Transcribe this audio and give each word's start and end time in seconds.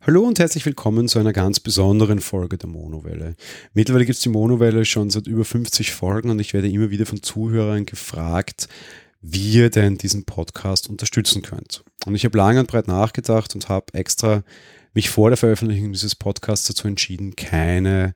Hallo 0.00 0.22
und 0.22 0.38
herzlich 0.38 0.64
willkommen 0.64 1.08
zu 1.08 1.18
einer 1.18 1.32
ganz 1.32 1.58
besonderen 1.58 2.20
Folge 2.20 2.56
der 2.56 2.68
Monowelle. 2.68 3.34
Mittlerweile 3.74 4.06
gibt 4.06 4.16
es 4.16 4.22
die 4.22 4.28
Monowelle 4.28 4.84
schon 4.84 5.10
seit 5.10 5.26
über 5.26 5.44
50 5.44 5.90
Folgen 5.90 6.30
und 6.30 6.38
ich 6.38 6.54
werde 6.54 6.68
immer 6.68 6.90
wieder 6.90 7.04
von 7.04 7.20
Zuhörern 7.20 7.84
gefragt, 7.84 8.68
wie 9.22 9.54
ihr 9.54 9.70
denn 9.70 9.98
diesen 9.98 10.24
Podcast 10.24 10.88
unterstützen 10.88 11.42
könnt. 11.42 11.82
Und 12.06 12.14
ich 12.14 12.24
habe 12.24 12.38
lange 12.38 12.60
und 12.60 12.70
breit 12.70 12.86
nachgedacht 12.86 13.56
und 13.56 13.68
habe 13.68 13.92
extra 13.92 14.44
mich 14.94 15.10
vor 15.10 15.30
der 15.30 15.36
Veröffentlichung 15.36 15.92
dieses 15.92 16.14
Podcasts 16.14 16.68
dazu 16.68 16.86
entschieden, 16.86 17.34
keine 17.34 18.14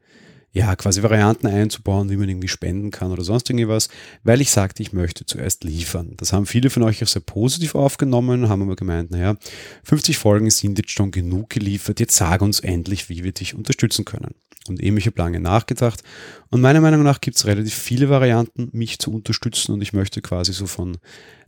ja, 0.52 0.76
quasi 0.76 1.02
Varianten 1.02 1.46
einzubauen, 1.46 2.10
wie 2.10 2.16
man 2.16 2.28
irgendwie 2.28 2.48
spenden 2.48 2.90
kann 2.90 3.10
oder 3.10 3.24
sonst 3.24 3.48
irgendwas, 3.48 3.88
weil 4.22 4.42
ich 4.42 4.50
sagte, 4.50 4.82
ich 4.82 4.92
möchte 4.92 5.24
zuerst 5.24 5.64
liefern. 5.64 6.12
Das 6.18 6.34
haben 6.34 6.44
viele 6.44 6.68
von 6.68 6.82
euch 6.82 7.02
auch 7.02 7.08
sehr 7.08 7.22
positiv 7.22 7.74
aufgenommen, 7.74 8.48
haben 8.50 8.62
aber 8.62 8.76
gemeint, 8.76 9.10
naja, 9.10 9.36
50 9.84 10.18
Folgen 10.18 10.50
sind 10.50 10.78
jetzt 10.78 10.90
schon 10.90 11.10
genug 11.10 11.48
geliefert, 11.48 12.00
jetzt 12.00 12.16
sag 12.16 12.42
uns 12.42 12.60
endlich, 12.60 13.08
wie 13.08 13.24
wir 13.24 13.32
dich 13.32 13.54
unterstützen 13.54 14.04
können. 14.04 14.34
Und 14.68 14.80
eben, 14.80 14.96
ich 14.96 15.06
habe 15.06 15.18
lange 15.18 15.40
nachgedacht 15.40 16.02
und 16.50 16.60
meiner 16.60 16.80
Meinung 16.80 17.02
nach 17.02 17.20
gibt 17.20 17.36
es 17.36 17.46
relativ 17.46 17.74
viele 17.74 18.10
Varianten, 18.10 18.68
mich 18.72 18.98
zu 18.98 19.10
unterstützen 19.12 19.72
und 19.72 19.80
ich 19.80 19.92
möchte 19.92 20.20
quasi 20.20 20.52
so 20.52 20.66
von 20.66 20.98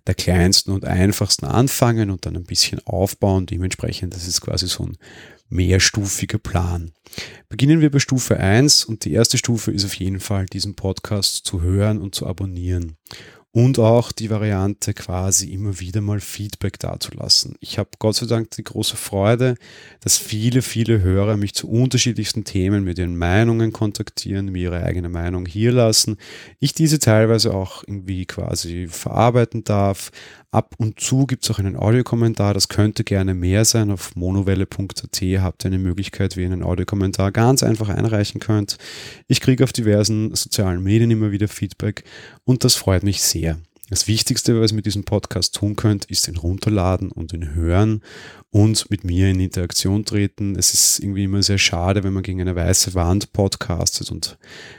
der 0.07 0.15
kleinsten 0.15 0.73
und 0.73 0.85
einfachsten 0.85 1.47
anfangen 1.47 2.11
und 2.11 2.27
dann 2.27 2.37
ein 2.37 2.45
bisschen 2.45 2.81
aufbauen. 2.87 3.47
Dementsprechend, 3.47 4.15
das 4.15 4.27
ist 4.27 4.41
quasi 4.41 4.67
so 4.67 4.85
ein 4.85 4.99
mehrstufiger 5.49 6.39
Plan. 6.39 6.93
Beginnen 7.49 7.81
wir 7.81 7.91
bei 7.91 8.01
Stufe 8.01 8.39
1 8.39 8.85
und 8.85 9.05
die 9.05 9.13
erste 9.13 9.39
Stufe 9.39 9.71
ist 9.71 9.85
auf 9.85 9.95
jeden 9.95 10.21
Fall, 10.21 10.47
diesen 10.47 10.75
Podcast 10.75 11.47
zu 11.47 11.63
hören 11.63 12.01
und 12.01 12.15
zu 12.15 12.27
abonnieren 12.27 12.97
und 13.55 13.79
auch 13.79 14.11
die 14.11 14.31
Variante 14.31 14.95
quasi 14.95 15.53
immer 15.53 15.79
wieder 15.79 16.01
mal 16.01 16.19
Feedback 16.19 16.77
dazulassen. 16.81 17.55
Ich 17.61 17.79
habe 17.79 17.89
Gott 18.01 18.17
sei 18.17 18.27
Dank 18.27 18.51
die 18.51 18.65
große 18.65 18.97
Freude, 18.97 19.55
dass 20.01 20.19
viele, 20.19 20.61
viele 20.61 21.03
Hörer 21.03 21.37
mich 21.37 21.55
zu 21.55 21.71
unterschiedlichsten 21.71 22.43
Themen 22.43 22.83
mit 22.83 22.99
ihren 22.99 23.17
Meinungen 23.17 23.73
kontaktieren, 23.73 24.47
mir 24.47 24.63
ihre 24.73 24.83
eigene 24.83 25.09
Meinung 25.09 25.47
hier 25.47 25.71
lassen. 25.71 26.17
Ich 26.59 26.75
diese 26.75 26.99
teilweise 26.99 27.55
auch 27.55 27.85
irgendwie 27.87 28.27
quasi 28.27 28.89
verarbeiten 28.89 29.63
darf. 29.63 30.11
Ab 30.55 30.77
und 30.79 31.01
zu 31.01 31.27
gibt 31.27 31.43
es 31.43 31.51
auch 31.51 31.59
einen 31.59 31.75
Audiokommentar, 31.75 32.55
das 32.55 32.69
könnte 32.69 33.03
gerne 33.03 33.35
mehr 33.35 33.65
sein. 33.65 33.91
Auf 33.91 34.15
monowelle.at 34.15 35.21
habt 35.43 35.65
ihr 35.65 35.67
eine 35.67 35.79
Möglichkeit, 35.81 36.37
wie 36.37 36.43
ihr 36.43 36.47
einen 36.47 36.63
Audiokommentar 36.63 37.33
ganz 37.33 37.65
einfach 37.65 37.89
einreichen 37.89 38.41
könnt. 38.41 38.79
Ich 39.27 39.41
kriege 39.41 39.65
auf 39.65 39.73
diversen 39.73 40.33
sozialen 40.37 40.81
Medien 40.81 41.11
immer 41.11 41.33
wieder 41.33 41.49
Feedback 41.49 42.05
und 42.45 42.63
das 42.63 42.77
freut 42.77 43.03
mich 43.03 43.21
sehr. 43.21 43.59
Das 43.91 44.09
Wichtigste, 44.09 44.59
was 44.59 44.73
ihr 44.73 44.77
mit 44.77 44.87
diesem 44.87 45.05
Podcast 45.05 45.55
tun 45.55 45.77
könnt, 45.77 46.07
ist 46.07 46.27
ihn 46.27 46.39
runterladen 46.39 47.13
und 47.13 47.35
ihn 47.35 47.55
hören 47.55 48.01
und 48.55 48.89
mit 48.89 49.05
mir 49.05 49.29
in 49.29 49.41
Interaktion 49.41 50.07
treten. 50.07 50.57
Es 50.57 50.73
ist 50.73 51.01
irgendwie 51.01 51.25
immer 51.25 51.43
sehr 51.43 51.59
schade, 51.59 52.03
wenn 52.03 52.15
man 52.15 52.23
gegen 52.23 52.41
eine 52.41 52.57
weiße 52.57 52.95
Wand 52.95 53.35
podcastet 53.35 54.11
und 54.11 54.39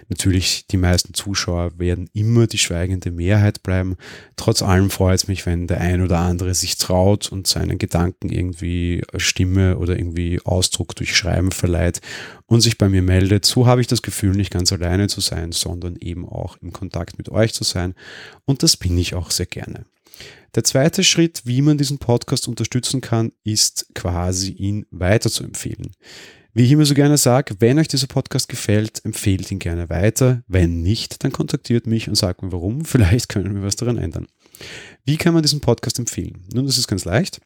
natürlich 0.09 0.65
die 0.67 0.77
meisten 0.77 1.13
Zuschauer 1.13 1.77
werden 1.77 2.09
immer 2.13 2.47
die 2.47 2.57
schweigende 2.57 3.11
Mehrheit 3.11 3.61
bleiben. 3.61 3.95
Trotz 4.37 4.63
allem 4.63 4.89
freut 4.89 5.19
es 5.19 5.27
mich, 5.27 5.45
wenn 5.45 5.67
der 5.67 5.81
ein 5.81 6.01
oder 6.01 6.19
andere 6.19 6.55
sich 6.55 6.77
traut 6.77 7.31
und 7.31 7.45
seinen 7.45 7.77
Gedanken 7.77 8.29
irgendwie 8.29 9.03
Stimme 9.17 9.77
oder 9.77 9.99
irgendwie 9.99 10.39
Ausdruck 10.43 10.95
durch 10.95 11.15
Schreiben 11.15 11.51
verleiht 11.51 12.01
und 12.47 12.61
sich 12.61 12.77
bei 12.77 12.89
mir 12.89 13.01
meldet. 13.01 13.45
So 13.45 13.67
habe 13.67 13.81
ich 13.81 13.87
das 13.87 14.01
Gefühl, 14.01 14.35
nicht 14.35 14.51
ganz 14.51 14.71
alleine 14.71 15.07
zu 15.07 15.19
sein, 15.19 15.51
sondern 15.51 15.97
eben 15.97 16.27
auch 16.27 16.57
im 16.61 16.71
Kontakt 16.71 17.17
mit 17.17 17.29
euch 17.29 17.53
zu 17.53 17.63
sein. 17.63 17.93
Und 18.45 18.63
das 18.63 18.77
bin 18.77 18.94
ich 18.97 19.15
auch 19.15 19.31
sehr 19.31 19.45
gerne. 19.45 19.85
Der 20.55 20.63
zweite 20.63 21.03
Schritt, 21.03 21.41
wie 21.43 21.61
man 21.61 21.77
diesen 21.77 21.97
Podcast 21.97 22.47
unterstützen 22.47 23.01
kann, 23.01 23.33
ist 23.43 23.88
quasi 23.93 24.51
ihn 24.51 24.85
weiter 24.89 25.29
zu 25.29 25.43
empfehlen. 25.43 25.91
Wie 26.53 26.63
ich 26.63 26.71
immer 26.71 26.85
so 26.85 26.93
gerne 26.93 27.17
sage, 27.17 27.55
wenn 27.59 27.77
euch 27.79 27.89
dieser 27.89 28.07
Podcast 28.07 28.47
gefällt, 28.47 29.03
empfehlt 29.03 29.51
ihn 29.51 29.59
gerne 29.59 29.89
weiter. 29.89 30.41
Wenn 30.47 30.81
nicht, 30.81 31.21
dann 31.21 31.33
kontaktiert 31.33 31.85
mich 31.85 32.07
und 32.07 32.16
sagt 32.16 32.41
mir 32.41 32.53
warum. 32.53 32.85
Vielleicht 32.85 33.28
können 33.28 33.53
wir 33.56 33.63
was 33.63 33.75
daran 33.75 33.97
ändern. 33.97 34.28
Wie 35.03 35.17
kann 35.17 35.33
man 35.33 35.44
diesen 35.44 35.59
Podcast 35.59 36.00
empfehlen? 36.00 36.45
Nun, 36.53 36.66
das 36.66 36.77
ist 36.77 36.88
ganz 36.88 37.03
leicht. 37.03 37.41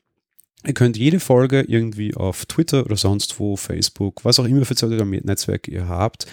Ihr 0.63 0.75
könnt 0.75 0.95
jede 0.95 1.19
Folge 1.19 1.61
irgendwie 1.61 2.13
auf 2.13 2.45
Twitter 2.45 2.85
oder 2.85 2.97
sonst 2.97 3.39
wo, 3.39 3.55
Facebook, 3.55 4.23
was 4.23 4.37
auch 4.37 4.45
immer 4.45 4.63
für 4.65 4.75
soziale 4.75 5.03
Netzwerke 5.05 5.71
ihr 5.71 5.87
habt, 5.87 6.27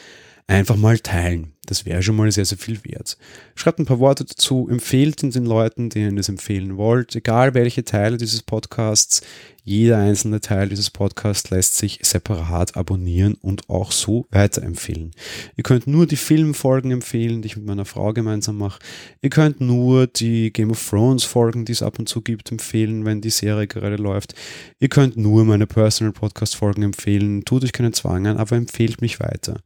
einfach 0.46 0.76
mal 0.76 0.98
teilen. 0.98 1.55
Das 1.66 1.84
wäre 1.84 2.02
schon 2.02 2.16
mal 2.16 2.30
sehr, 2.30 2.44
sehr 2.44 2.58
viel 2.58 2.78
wert. 2.84 3.18
Schreibt 3.54 3.78
ein 3.78 3.86
paar 3.86 3.98
Worte 3.98 4.24
dazu, 4.24 4.68
empfehlt 4.70 5.22
ihn 5.22 5.30
den 5.30 5.46
Leuten, 5.46 5.90
denen 5.90 6.16
ihr 6.16 6.20
es 6.20 6.28
empfehlen 6.28 6.76
wollt, 6.76 7.14
egal 7.16 7.54
welche 7.54 7.84
Teile 7.84 8.16
dieses 8.16 8.42
Podcasts. 8.42 9.22
Jeder 9.68 9.98
einzelne 9.98 10.38
Teil 10.38 10.68
dieses 10.68 10.90
Podcasts 10.90 11.50
lässt 11.50 11.76
sich 11.76 11.98
separat 12.02 12.76
abonnieren 12.76 13.34
und 13.34 13.68
auch 13.68 13.90
so 13.90 14.24
weiterempfehlen. 14.30 15.10
Ihr 15.56 15.64
könnt 15.64 15.88
nur 15.88 16.06
die 16.06 16.14
Filmfolgen 16.14 16.92
empfehlen, 16.92 17.42
die 17.42 17.46
ich 17.46 17.56
mit 17.56 17.66
meiner 17.66 17.84
Frau 17.84 18.12
gemeinsam 18.12 18.58
mache. 18.58 18.78
Ihr 19.22 19.30
könnt 19.30 19.60
nur 19.60 20.06
die 20.06 20.52
Game 20.52 20.70
of 20.70 20.88
Thrones 20.88 21.24
Folgen, 21.24 21.64
die 21.64 21.72
es 21.72 21.82
ab 21.82 21.98
und 21.98 22.08
zu 22.08 22.20
gibt, 22.20 22.52
empfehlen, 22.52 23.04
wenn 23.04 23.20
die 23.20 23.30
Serie 23.30 23.66
gerade 23.66 23.96
läuft. 23.96 24.36
Ihr 24.78 24.88
könnt 24.88 25.16
nur 25.16 25.44
meine 25.44 25.66
Personal 25.66 26.12
Podcast 26.12 26.54
Folgen 26.54 26.84
empfehlen. 26.84 27.44
Tut 27.44 27.64
euch 27.64 27.72
keinen 27.72 27.92
Zwang 27.92 28.28
an, 28.28 28.36
aber 28.36 28.54
empfehlt 28.54 29.00
mich 29.00 29.18
weiter. 29.18 29.58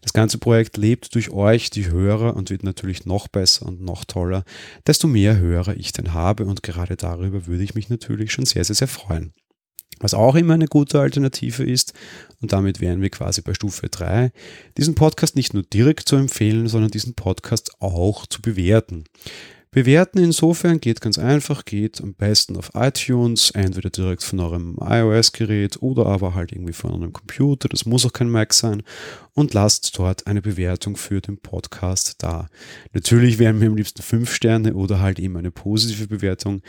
Das 0.00 0.14
ganze 0.14 0.38
Projekt 0.38 0.78
lebt 0.78 1.14
durch 1.14 1.30
euch, 1.34 1.70
die 1.70 1.90
Hörer, 1.90 2.36
und 2.36 2.50
wird 2.50 2.62
natürlich 2.62 3.06
noch 3.06 3.28
besser 3.28 3.66
und 3.66 3.80
noch 3.80 4.04
toller, 4.04 4.44
desto 4.86 5.08
mehr 5.08 5.38
Hörer 5.38 5.76
ich 5.76 5.92
denn 5.92 6.14
habe. 6.14 6.44
Und 6.46 6.62
gerade 6.62 6.96
darüber 6.96 7.46
würde 7.46 7.64
ich 7.64 7.74
mich 7.74 7.88
natürlich 7.88 8.32
schon 8.32 8.46
sehr, 8.46 8.64
sehr, 8.64 8.76
sehr 8.76 8.88
freuen. 8.88 9.32
Was 10.00 10.14
auch 10.14 10.34
immer 10.34 10.54
eine 10.54 10.66
gute 10.66 11.00
Alternative 11.00 11.62
ist, 11.62 11.92
und 12.40 12.52
damit 12.52 12.80
wären 12.80 13.00
wir 13.00 13.10
quasi 13.10 13.42
bei 13.42 13.54
Stufe 13.54 13.88
3, 13.88 14.32
diesen 14.76 14.94
Podcast 14.94 15.36
nicht 15.36 15.54
nur 15.54 15.62
direkt 15.62 16.08
zu 16.08 16.16
empfehlen, 16.16 16.66
sondern 16.66 16.90
diesen 16.90 17.14
Podcast 17.14 17.70
auch 17.80 18.26
zu 18.26 18.42
bewerten. 18.42 19.04
Bewerten 19.74 20.18
insofern 20.20 20.78
geht 20.78 21.00
ganz 21.00 21.18
einfach, 21.18 21.64
geht 21.64 22.00
am 22.00 22.14
besten 22.14 22.56
auf 22.56 22.70
iTunes, 22.74 23.50
entweder 23.50 23.90
direkt 23.90 24.22
von 24.22 24.38
eurem 24.38 24.78
iOS-Gerät 24.80 25.82
oder 25.82 26.06
aber 26.06 26.36
halt 26.36 26.52
irgendwie 26.52 26.72
von 26.72 26.94
einem 26.94 27.12
Computer, 27.12 27.68
das 27.68 27.84
muss 27.84 28.06
auch 28.06 28.12
kein 28.12 28.30
Mac 28.30 28.54
sein, 28.54 28.84
und 29.32 29.52
lasst 29.52 29.98
dort 29.98 30.28
eine 30.28 30.42
Bewertung 30.42 30.96
für 30.96 31.20
den 31.20 31.38
Podcast 31.38 32.22
da. 32.22 32.46
Natürlich 32.92 33.40
wären 33.40 33.58
mir 33.58 33.66
am 33.66 33.74
liebsten 33.74 34.02
fünf 34.02 34.32
Sterne 34.32 34.74
oder 34.74 35.00
halt 35.00 35.18
eben 35.18 35.36
eine 35.36 35.50
positive 35.50 36.06
Bewertung. 36.06 36.62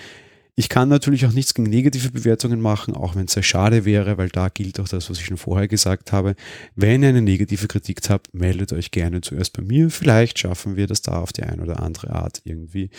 Ich 0.58 0.70
kann 0.70 0.88
natürlich 0.88 1.26
auch 1.26 1.34
nichts 1.34 1.54
gegen 1.54 1.70
negative 1.70 2.12
Bewertungen 2.12 2.62
machen, 2.62 2.94
auch 2.94 3.16
wenn 3.16 3.26
es 3.26 3.34
sehr 3.34 3.44
schade 3.44 3.84
wäre, 3.84 4.18
weil 4.18 4.30
da 4.30 4.48
gilt 4.48 4.80
auch 4.80 4.88
das, 4.88 5.10
was 5.10 5.20
ich 5.20 5.26
schon 5.26 5.36
vorher 5.36 5.68
gesagt 5.68 6.14
habe. 6.14 6.36
Wenn 6.76 7.04
ihr 7.04 7.10
eine 7.10 7.22
negative 7.22 7.68
Kritik 7.68 8.00
habt, 8.08 8.34
meldet 8.34 8.72
euch 8.72 8.92
gerne 8.92 9.20
zuerst 9.20 9.52
bei 9.52 9.64
mir. 9.64 9.90
Vielleicht 9.90 10.40
schaffen 10.40 10.78
wir 10.78 10.88
das 10.88 11.02
da 11.02 11.20
auf 11.20 11.34
die 11.34 11.44
eine 11.44 11.62
oder 11.62 11.84
andere 11.84 12.12
Art 12.12 12.42
irgendwie 12.46 12.90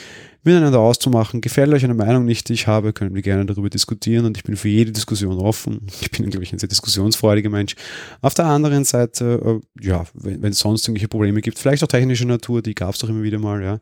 miteinander 0.47 0.81
auszumachen. 0.81 1.41
Gefällt 1.41 1.73
euch 1.73 1.85
eine 1.85 1.95
Meinung 1.95 2.25
nicht, 2.25 2.49
die 2.49 2.53
ich 2.53 2.67
habe, 2.67 2.93
können 2.93 3.15
wir 3.15 3.23
gerne 3.23 3.45
darüber 3.47 3.69
diskutieren 3.69 4.27
und 4.27 4.37
ich 4.37 4.45
bin 4.45 4.57
für 4.57 4.69
jede 4.69 4.93
Diskussion 4.93 5.39
offen. 5.39 5.87
Ich 6.01 6.11
bin, 6.11 6.31
glaube 6.31 6.45
ich, 6.45 6.53
ein 6.53 6.59
sehr 6.59 6.69
diskussionsfreudiger 6.69 7.51
Mensch. 7.51 7.75
Auf 8.21 8.35
der 8.35 8.45
anderen 8.45 8.85
Seite, 8.85 9.61
äh, 9.81 9.85
ja, 9.85 10.05
wenn, 10.15 10.45
es 10.45 10.61
sonst 10.61 10.87
irgendwelche 10.87 11.09
Probleme 11.09 11.41
gibt, 11.41 11.59
vielleicht 11.59 11.83
auch 11.83 11.89
technischer 11.89 12.27
Natur, 12.27 12.63
die 12.63 12.75
gab 12.75 12.95
es 12.95 13.01
doch 13.01 13.09
immer 13.09 13.23
wieder 13.23 13.41
mal, 13.41 13.63
ja, 13.63 13.81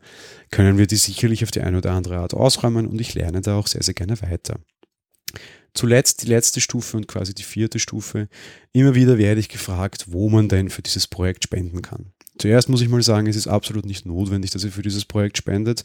können 0.49 0.77
wir 0.77 0.87
die 0.87 0.95
sicherlich 0.95 1.43
auf 1.43 1.51
die 1.51 1.61
eine 1.61 1.77
oder 1.77 1.91
andere 1.91 2.17
Art 2.17 2.33
ausräumen 2.33 2.87
und 2.87 2.99
ich 2.99 3.13
lerne 3.13 3.41
da 3.41 3.57
auch 3.57 3.64
auch 3.65 3.67
sehr, 3.67 3.83
sehr 3.83 3.93
gerne 3.93 4.21
weiter. 4.21 4.59
Zuletzt 5.73 6.23
die 6.23 6.27
letzte 6.27 6.61
Stufe 6.61 6.95
und 6.95 7.07
quasi 7.07 7.33
die 7.33 7.43
vierte 7.43 7.79
Stufe. 7.79 8.29
Immer 8.71 8.95
wieder 8.95 9.17
werde 9.17 9.41
ich 9.41 9.49
gefragt, 9.49 10.05
wo 10.07 10.29
man 10.29 10.47
denn 10.47 10.69
für 10.69 10.81
dieses 10.81 11.07
Projekt 11.07 11.43
spenden 11.43 11.81
kann. 11.81 12.13
Zuerst 12.37 12.69
muss 12.69 12.81
ich 12.81 12.89
mal 12.89 13.01
sagen, 13.01 13.27
es 13.27 13.35
ist 13.35 13.47
absolut 13.47 13.85
nicht 13.85 14.05
notwendig, 14.05 14.51
dass 14.51 14.63
ihr 14.63 14.71
für 14.71 14.81
dieses 14.81 15.05
Projekt 15.05 15.37
spendet. 15.37 15.83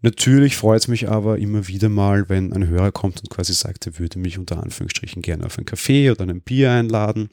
Natürlich 0.00 0.56
freut 0.56 0.82
es 0.82 0.88
mich 0.88 1.08
aber 1.08 1.38
immer 1.38 1.66
wieder 1.66 1.88
mal, 1.88 2.28
wenn 2.28 2.52
ein 2.52 2.68
Hörer 2.68 2.92
kommt 2.92 3.20
und 3.20 3.30
quasi 3.30 3.52
sagt, 3.52 3.86
er 3.86 3.98
würde 3.98 4.18
mich 4.18 4.38
unter 4.38 4.62
Anführungsstrichen 4.62 5.22
gerne 5.22 5.46
auf 5.46 5.58
einen 5.58 5.66
Kaffee 5.66 6.10
oder 6.10 6.22
ein 6.22 6.40
Bier 6.40 6.70
einladen. 6.72 7.30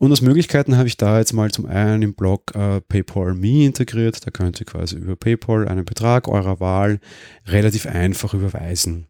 Und 0.00 0.10
als 0.12 0.22
Möglichkeiten 0.22 0.78
habe 0.78 0.88
ich 0.88 0.96
da 0.96 1.18
jetzt 1.18 1.34
mal 1.34 1.50
zum 1.50 1.66
einen 1.66 2.00
im 2.00 2.14
Blog 2.14 2.54
äh, 2.54 2.80
PayPal 2.80 3.34
Me 3.34 3.66
integriert. 3.66 4.26
Da 4.26 4.30
könnt 4.30 4.58
ihr 4.58 4.64
quasi 4.64 4.96
über 4.96 5.14
PayPal 5.14 5.68
einen 5.68 5.84
Betrag 5.84 6.26
eurer 6.26 6.58
Wahl 6.58 7.00
relativ 7.46 7.84
einfach 7.84 8.32
überweisen. 8.32 9.09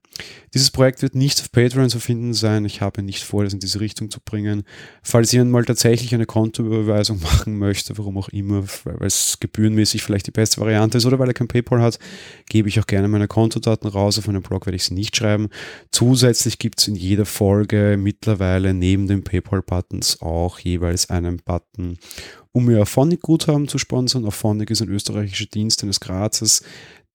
Dieses 0.52 0.70
Projekt 0.70 1.02
wird 1.02 1.14
nicht 1.14 1.40
auf 1.40 1.52
Patreon 1.52 1.88
zu 1.88 2.00
finden 2.00 2.34
sein. 2.34 2.64
Ich 2.64 2.80
habe 2.80 3.02
nicht 3.02 3.22
vor, 3.22 3.44
das 3.44 3.52
in 3.52 3.60
diese 3.60 3.80
Richtung 3.80 4.10
zu 4.10 4.18
bringen. 4.20 4.64
Falls 5.02 5.30
jemand 5.30 5.52
mal 5.52 5.64
tatsächlich 5.64 6.14
eine 6.14 6.26
Kontoüberweisung 6.26 7.20
machen 7.22 7.56
möchte, 7.58 7.96
warum 7.98 8.18
auch 8.18 8.28
immer, 8.30 8.64
weil 8.84 9.06
es 9.06 9.38
gebührenmäßig 9.40 10.02
vielleicht 10.02 10.26
die 10.26 10.32
beste 10.32 10.60
Variante 10.60 10.98
ist 10.98 11.06
oder 11.06 11.18
weil 11.18 11.28
er 11.28 11.34
kein 11.34 11.48
PayPal 11.48 11.80
hat, 11.80 11.98
gebe 12.48 12.68
ich 12.68 12.80
auch 12.80 12.86
gerne 12.86 13.08
meine 13.08 13.28
Kontodaten 13.28 13.88
raus. 13.88 14.18
Auf 14.18 14.26
meinem 14.26 14.42
Blog 14.42 14.66
werde 14.66 14.76
ich 14.76 14.84
sie 14.84 14.94
nicht 14.94 15.16
schreiben. 15.16 15.48
Zusätzlich 15.92 16.58
gibt 16.58 16.80
es 16.80 16.88
in 16.88 16.96
jeder 16.96 17.26
Folge 17.26 17.96
mittlerweile 17.98 18.74
neben 18.74 19.06
den 19.06 19.22
PayPal-Buttons 19.22 20.20
auch 20.20 20.58
jeweils 20.58 21.10
einen 21.10 21.38
Button, 21.44 21.98
um 22.52 22.64
mir 22.66 22.82
Auphonic-Guthaben 22.82 23.68
zu 23.68 23.78
sponsern. 23.78 24.24
Auphonic 24.24 24.70
ist 24.70 24.82
ein 24.82 24.88
österreichischer 24.88 25.46
Dienst 25.46 25.82
eines 25.82 26.00
Grazes, 26.00 26.62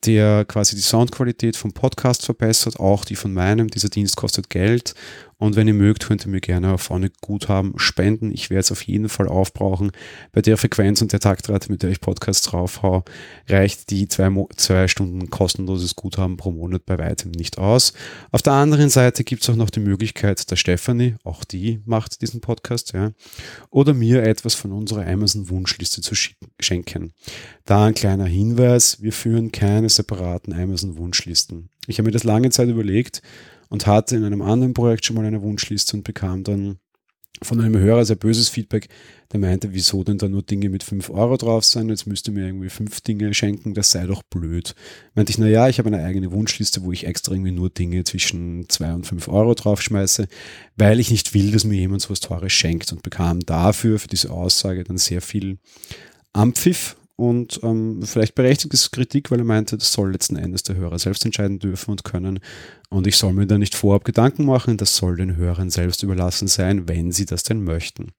der 0.06 0.46
quasi 0.46 0.76
die 0.76 0.82
Soundqualität 0.82 1.56
vom 1.56 1.74
Podcast 1.74 2.26
verbessert, 2.26 2.80
auch 2.80 3.06
die 3.06 3.16
von 3.16 3.34
meinem. 3.34 3.70
Dieser 3.70 3.90
Dienst 3.90 4.16
kostet 4.18 4.50
Geld 4.50 4.94
Und 5.38 5.56
wenn 5.56 5.68
ihr 5.68 5.74
mögt, 5.74 6.06
könnt 6.06 6.26
ihr 6.26 6.30
mir 6.30 6.40
gerne 6.40 6.74
auf 6.74 6.82
vorne 6.82 7.12
Guthaben 7.22 7.74
spenden. 7.78 8.32
Ich 8.32 8.50
werde 8.50 8.62
es 8.62 8.72
auf 8.72 8.82
jeden 8.84 9.10
Fall 9.10 9.28
aufbrauchen. 9.28 9.92
Bei 10.32 10.42
der 10.42 10.58
Frequenz 10.58 11.02
und 11.02 11.12
der 11.12 11.20
Taktrate, 11.20 11.72
mit 11.72 11.84
der 11.84 11.90
ich 11.90 12.00
Podcasts 12.00 12.48
draufhau, 12.48 13.04
reicht 13.50 13.90
die 13.90 14.08
zwei, 14.08 14.32
zwei 14.56 14.88
Stunden 14.88 15.30
kostenloses 15.30 15.96
Guthaben 15.96 16.38
pro 16.38 16.52
Monat 16.52 16.86
bei 16.86 16.98
weitem 16.98 17.32
nicht 17.32 17.58
aus. 17.58 17.94
Auf 18.32 18.42
der 18.42 18.54
anderen 18.54 18.90
Seite 18.90 19.24
gibt 19.24 19.44
es 19.44 19.50
auch 19.50 19.56
noch 19.56 19.70
die 19.70 19.82
Möglichkeit, 19.82 20.50
der 20.50 20.56
Stephanie, 20.56 21.16
auch 21.24 21.44
die 21.44 21.82
macht 21.86 22.22
diesen 22.22 22.40
Podcast, 22.40 22.94
ja, 22.94 23.12
oder 23.70 23.94
mir 23.94 24.24
etwas 24.24 24.56
von 24.56 24.72
unserer 24.72 25.06
Amazon-Wunschliste 25.06 26.02
zu 26.02 26.16
schenken. 26.60 27.14
Da 27.66 27.86
ein 27.86 27.94
kleiner 27.94 28.26
Hinweis, 28.26 29.02
wir 29.02 29.12
führen 29.12 29.52
keine 29.52 29.90
separaten 29.90 30.54
Amazon-Wunschlisten. 30.54 31.70
Ich 31.88 31.98
habe 32.00 32.08
mir 32.08 32.14
das 32.14 32.24
lange 32.24 32.50
Zeit 32.50 32.70
überlegt, 32.70 33.22
und 33.70 33.88
hatte 33.88 34.16
in 34.16 34.24
einem 34.24 34.42
anderen 34.42 34.74
Projekt 34.74 35.06
schon 35.06 35.16
mal 35.16 35.26
eine 35.26 35.42
Wunschliste 35.42 35.98
und 35.98 36.04
bekam 36.04 36.44
dann 36.44 36.78
von 37.42 37.60
einem 37.60 37.78
Hörer 37.78 38.06
sehr 38.06 38.16
böses 38.16 38.50
Feedback, 38.50 38.88
der 39.32 39.40
meinte, 39.40 39.74
wieso 39.74 40.04
denn 40.04 40.18
da 40.18 40.30
nur 40.30 40.44
Dinge 40.44 40.70
mit 40.70 40.84
5 40.84 41.10
Euro 41.10 41.36
drauf 41.38 41.66
sein, 41.66 41.90
jetzt 41.90 42.08
müsste 42.08 42.32
mir 42.32 42.46
irgendwie 42.46 42.70
fünf 42.70 43.02
Dinge 43.02 43.34
schenken, 43.34 43.74
das 43.74 43.92
sei 43.92 44.06
doch 44.06 44.24
blöd. 44.24 44.76
Meinte 45.16 45.32
ich, 45.32 45.38
naja, 45.38 45.68
ich 45.68 45.80
habe 45.80 45.90
eine 45.90 46.04
eigene 46.04 46.32
Wunschliste, 46.32 46.84
wo 46.84 46.92
ich 46.92 47.06
extra 47.06 47.34
irgendwie 47.34 47.52
nur 47.52 47.70
Dinge 47.70 48.04
zwischen 48.04 48.70
2 48.70 48.94
und 48.94 49.06
5 49.06 49.28
Euro 49.28 49.54
draufschmeiße, 49.54 50.28
weil 50.78 51.00
ich 51.00 51.12
nicht 51.12 51.34
will, 51.34 51.52
dass 51.52 51.66
mir 51.66 51.78
jemand 51.78 52.02
so 52.02 52.10
was 52.12 52.22
Teures 52.22 52.54
schenkt 52.54 52.92
und 52.92 53.04
bekam 53.04 53.42
dafür, 53.42 54.00
für 54.00 54.08
diese 54.08 54.32
Aussage 54.32 54.84
dann 54.84 54.98
sehr 54.98 55.22
viel 55.22 55.58
Ampfiff 56.32 56.96
und 57.18 57.62
ähm, 57.64 58.02
vielleicht 58.04 58.36
berechtigtes 58.36 58.92
Kritik, 58.92 59.32
weil 59.32 59.40
er 59.40 59.46
meinte, 59.46 59.78
das 59.78 59.94
soll 59.94 60.12
letzten 60.12 60.36
Endes 60.36 60.64
der 60.64 60.76
Hörer 60.76 61.00
selbst 61.00 61.24
entscheiden 61.24 61.60
dürfen 61.60 61.92
und 61.92 62.04
können. 62.04 62.40
Und 62.90 63.08
ich 63.08 63.18
soll 63.18 63.34
mir 63.34 63.48
da 63.48 63.58
nicht 63.58 63.74
vorab 63.74 64.06
Gedanken 64.06 64.46
machen, 64.46 64.78
das 64.78 64.96
soll 64.96 65.18
den 65.18 65.36
Hörern 65.38 65.70
selbst 65.70 66.04
überlassen 66.04 66.48
sein, 66.48 66.88
wenn 66.88 67.12
sie 67.12 67.26
das 67.26 67.44
denn 67.44 67.64
möchten. 67.64 68.12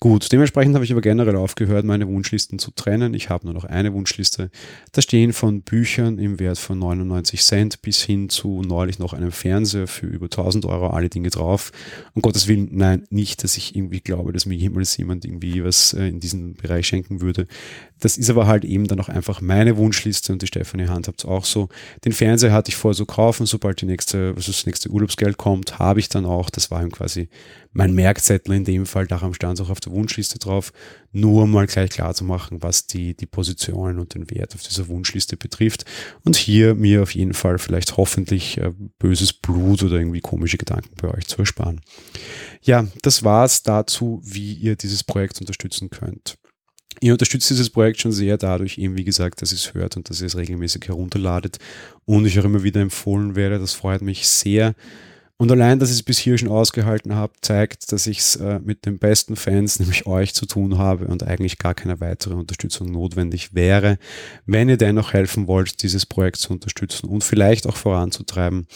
Gut, 0.00 0.32
dementsprechend 0.32 0.74
habe 0.74 0.84
ich 0.84 0.92
aber 0.92 1.00
generell 1.00 1.36
aufgehört, 1.36 1.84
meine 1.84 2.08
Wunschlisten 2.08 2.58
zu 2.58 2.70
trennen. 2.72 3.14
Ich 3.14 3.30
habe 3.30 3.44
nur 3.44 3.54
noch 3.54 3.64
eine 3.64 3.92
Wunschliste. 3.92 4.50
Da 4.92 5.02
stehen 5.02 5.32
von 5.32 5.62
Büchern 5.62 6.18
im 6.18 6.40
Wert 6.40 6.58
von 6.58 6.78
99 6.78 7.42
Cent 7.42 7.82
bis 7.82 8.02
hin 8.02 8.28
zu 8.28 8.62
neulich 8.62 8.98
noch 8.98 9.12
einem 9.12 9.32
Fernseher 9.32 9.86
für 9.86 10.06
über 10.06 10.26
1000 10.26 10.66
Euro 10.66 10.88
alle 10.88 11.08
Dinge 11.08 11.30
drauf. 11.30 11.70
Um 12.14 12.22
Gottes 12.22 12.48
Willen, 12.48 12.68
nein, 12.72 13.06
nicht, 13.10 13.44
dass 13.44 13.56
ich 13.56 13.76
irgendwie 13.76 14.00
glaube, 14.00 14.32
dass 14.32 14.44
mir 14.46 14.56
jemals 14.56 14.96
jemand 14.96 15.24
irgendwie 15.24 15.62
was 15.62 15.92
äh, 15.92 16.08
in 16.08 16.20
diesem 16.20 16.54
Bereich 16.54 16.86
schenken 16.86 17.20
würde. 17.20 17.46
Das 18.00 18.16
ist 18.16 18.30
aber 18.30 18.46
halt 18.46 18.64
eben 18.64 18.86
dann 18.86 19.00
auch 19.00 19.08
einfach 19.08 19.40
meine 19.40 19.76
Wunschliste 19.76 20.32
und 20.32 20.42
die 20.42 20.46
Stefanie 20.46 20.88
Hand 20.88 21.06
habt 21.06 21.24
auch 21.24 21.44
so. 21.44 21.68
Den 22.04 22.12
Fernseher 22.12 22.52
hatte 22.52 22.70
ich 22.70 22.76
vor 22.76 22.94
so 22.94 23.06
kaufen, 23.06 23.46
sobald 23.46 23.80
die 23.80 23.86
nächste, 23.86 24.36
was 24.36 24.46
das 24.46 24.66
nächste 24.66 24.90
Urlaubsgeld 24.90 25.36
kommt, 25.36 25.78
habe 25.78 26.00
ich 26.00 26.08
dann 26.08 26.24
auch. 26.24 26.50
Das 26.50 26.70
war 26.70 26.82
ihm 26.82 26.90
quasi 26.90 27.28
mein 27.72 27.94
Merkzettel 27.94 28.54
in 28.54 28.64
dem 28.64 28.84
Fall, 28.84 29.06
darum 29.06 29.32
stand 29.32 29.58
es 29.58 29.64
auch 29.64 29.70
auf 29.70 29.80
der 29.80 29.92
Wunschliste 29.92 30.38
drauf, 30.38 30.72
nur 31.12 31.46
mal 31.46 31.66
gleich 31.66 31.90
klar 31.90 32.14
zu 32.14 32.24
machen, 32.24 32.62
was 32.62 32.86
die, 32.86 33.14
die 33.16 33.26
Positionen 33.26 34.00
und 34.00 34.14
den 34.14 34.28
Wert 34.30 34.54
auf 34.54 34.62
dieser 34.62 34.88
Wunschliste 34.88 35.36
betrifft 35.36 35.84
und 36.24 36.36
hier 36.36 36.74
mir 36.74 37.02
auf 37.02 37.14
jeden 37.14 37.34
Fall 37.34 37.58
vielleicht 37.58 37.96
hoffentlich 37.96 38.58
äh, 38.58 38.72
böses 38.98 39.32
Blut 39.32 39.84
oder 39.84 39.96
irgendwie 39.96 40.20
komische 40.20 40.58
Gedanken 40.58 40.90
bei 41.00 41.08
euch 41.14 41.26
zu 41.26 41.38
ersparen. 41.38 41.80
Ja, 42.62 42.86
das 43.02 43.22
war's 43.22 43.62
dazu, 43.62 44.20
wie 44.24 44.54
ihr 44.54 44.74
dieses 44.74 45.04
Projekt 45.04 45.40
unterstützen 45.40 45.90
könnt. 45.90 46.39
Ihr 47.02 47.12
unterstützt 47.12 47.48
dieses 47.48 47.70
Projekt 47.70 48.00
schon 48.00 48.12
sehr 48.12 48.36
dadurch, 48.36 48.76
eben 48.76 48.96
wie 48.96 49.04
gesagt, 49.04 49.40
dass 49.40 49.52
ihr 49.52 49.56
es 49.56 49.72
hört 49.72 49.96
und 49.96 50.10
dass 50.10 50.20
ihr 50.20 50.26
es 50.26 50.36
regelmäßig 50.36 50.86
herunterladet 50.88 51.56
und 52.04 52.26
ich 52.26 52.38
auch 52.38 52.44
immer 52.44 52.62
wieder 52.62 52.82
empfohlen 52.82 53.36
werde. 53.36 53.58
Das 53.58 53.72
freut 53.72 54.02
mich 54.02 54.28
sehr. 54.28 54.74
Und 55.40 55.50
allein, 55.50 55.78
dass 55.78 55.88
ich 55.88 55.96
es 55.96 56.02
bis 56.02 56.18
hier 56.18 56.36
schon 56.36 56.50
ausgehalten 56.50 57.14
habe, 57.14 57.32
zeigt, 57.40 57.92
dass 57.92 58.06
ich 58.06 58.18
es 58.18 58.36
äh, 58.36 58.60
mit 58.62 58.84
den 58.84 58.98
besten 58.98 59.36
Fans, 59.36 59.78
nämlich 59.80 60.06
euch, 60.06 60.34
zu 60.34 60.44
tun 60.44 60.76
habe 60.76 61.06
und 61.06 61.22
eigentlich 61.22 61.56
gar 61.56 61.72
keine 61.72 61.98
weitere 61.98 62.34
Unterstützung 62.34 62.92
notwendig 62.92 63.54
wäre. 63.54 63.96
Wenn 64.44 64.68
ihr 64.68 64.76
dennoch 64.76 65.14
helfen 65.14 65.46
wollt, 65.46 65.82
dieses 65.82 66.04
Projekt 66.04 66.36
zu 66.36 66.52
unterstützen 66.52 67.08
und 67.08 67.24
vielleicht 67.24 67.66
auch 67.66 67.78
voranzutreiben, 67.78 68.66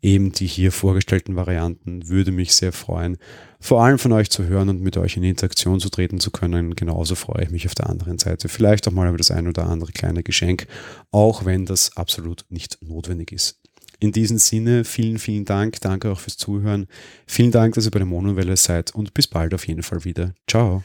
eben 0.00 0.30
die 0.30 0.46
hier 0.46 0.70
vorgestellten 0.70 1.34
Varianten, 1.34 2.08
würde 2.08 2.30
mich 2.30 2.54
sehr 2.54 2.70
freuen, 2.70 3.16
vor 3.58 3.82
allem 3.82 3.98
von 3.98 4.12
euch 4.12 4.30
zu 4.30 4.44
hören 4.44 4.68
und 4.68 4.80
mit 4.80 4.96
euch 4.98 5.16
in 5.16 5.24
Interaktion 5.24 5.80
zu 5.80 5.88
treten 5.88 6.20
zu 6.20 6.30
können. 6.30 6.76
Genauso 6.76 7.16
freue 7.16 7.42
ich 7.42 7.50
mich 7.50 7.66
auf 7.66 7.74
der 7.74 7.90
anderen 7.90 8.18
Seite. 8.18 8.48
Vielleicht 8.48 8.86
auch 8.86 8.92
mal 8.92 9.08
über 9.08 9.18
das 9.18 9.32
ein 9.32 9.48
oder 9.48 9.66
andere 9.66 9.90
kleine 9.90 10.22
Geschenk, 10.22 10.68
auch 11.10 11.44
wenn 11.44 11.66
das 11.66 11.96
absolut 11.96 12.44
nicht 12.48 12.78
notwendig 12.80 13.32
ist. 13.32 13.61
In 14.02 14.10
diesem 14.10 14.38
Sinne, 14.38 14.82
vielen, 14.82 15.20
vielen 15.20 15.44
Dank. 15.44 15.80
Danke 15.80 16.10
auch 16.10 16.18
fürs 16.18 16.36
Zuhören. 16.36 16.88
Vielen 17.24 17.52
Dank, 17.52 17.76
dass 17.76 17.84
ihr 17.84 17.92
bei 17.92 18.00
der 18.00 18.06
Monowelle 18.06 18.56
seid 18.56 18.92
und 18.92 19.14
bis 19.14 19.28
bald 19.28 19.54
auf 19.54 19.68
jeden 19.68 19.84
Fall 19.84 20.04
wieder. 20.04 20.34
Ciao. 20.48 20.82